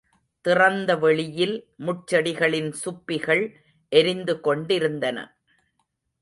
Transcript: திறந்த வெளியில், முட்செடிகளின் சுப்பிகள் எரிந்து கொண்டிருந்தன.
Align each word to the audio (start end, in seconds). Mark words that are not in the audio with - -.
திறந்த 0.45 0.95
வெளியில், 0.95 1.53
முட்செடிகளின் 1.79 2.71
சுப்பிகள் 2.85 3.43
எரிந்து 3.91 4.35
கொண்டிருந்தன. 4.39 5.17